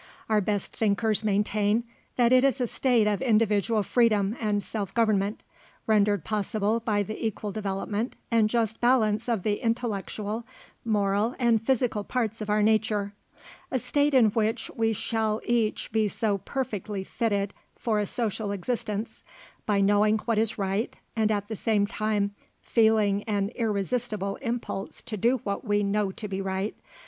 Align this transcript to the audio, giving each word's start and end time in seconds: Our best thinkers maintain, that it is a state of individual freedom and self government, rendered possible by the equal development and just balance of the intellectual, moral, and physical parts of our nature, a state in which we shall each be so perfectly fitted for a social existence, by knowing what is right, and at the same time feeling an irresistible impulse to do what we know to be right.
Our 0.29 0.41
best 0.41 0.75
thinkers 0.75 1.23
maintain, 1.23 1.83
that 2.15 2.33
it 2.33 2.43
is 2.43 2.59
a 2.59 2.65
state 2.65 3.05
of 3.05 3.21
individual 3.21 3.83
freedom 3.83 4.35
and 4.39 4.63
self 4.63 4.91
government, 4.95 5.43
rendered 5.85 6.23
possible 6.25 6.79
by 6.79 7.03
the 7.03 7.23
equal 7.23 7.51
development 7.51 8.15
and 8.31 8.49
just 8.49 8.81
balance 8.81 9.29
of 9.29 9.43
the 9.43 9.57
intellectual, 9.63 10.43
moral, 10.83 11.35
and 11.37 11.61
physical 11.61 12.03
parts 12.03 12.41
of 12.41 12.49
our 12.49 12.63
nature, 12.63 13.13
a 13.69 13.77
state 13.77 14.15
in 14.15 14.31
which 14.31 14.71
we 14.75 14.91
shall 14.91 15.39
each 15.45 15.91
be 15.91 16.07
so 16.07 16.39
perfectly 16.39 17.03
fitted 17.03 17.53
for 17.75 17.99
a 17.99 18.07
social 18.07 18.51
existence, 18.51 19.23
by 19.67 19.81
knowing 19.81 20.17
what 20.25 20.39
is 20.39 20.57
right, 20.57 20.95
and 21.15 21.31
at 21.31 21.47
the 21.47 21.55
same 21.55 21.85
time 21.85 22.33
feeling 22.59 23.21
an 23.25 23.49
irresistible 23.49 24.37
impulse 24.37 24.99
to 25.03 25.15
do 25.15 25.41
what 25.43 25.63
we 25.63 25.83
know 25.83 26.09
to 26.11 26.27
be 26.27 26.41
right. 26.41 26.75